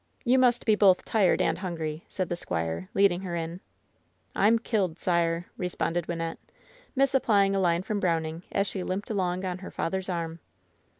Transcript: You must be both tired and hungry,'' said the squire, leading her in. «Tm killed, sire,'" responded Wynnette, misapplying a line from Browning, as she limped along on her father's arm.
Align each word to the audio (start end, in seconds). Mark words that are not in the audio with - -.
You 0.25 0.39
must 0.39 0.65
be 0.65 0.73
both 0.73 1.05
tired 1.05 1.43
and 1.43 1.59
hungry,'' 1.59 2.05
said 2.07 2.27
the 2.27 2.35
squire, 2.35 2.89
leading 2.95 3.21
her 3.21 3.35
in. 3.35 3.61
«Tm 4.35 4.63
killed, 4.63 4.97
sire,'" 4.97 5.45
responded 5.59 6.07
Wynnette, 6.07 6.39
misapplying 6.95 7.55
a 7.55 7.59
line 7.59 7.83
from 7.83 7.99
Browning, 7.99 8.41
as 8.51 8.65
she 8.65 8.81
limped 8.81 9.11
along 9.11 9.45
on 9.45 9.59
her 9.59 9.69
father's 9.69 10.09
arm. 10.09 10.39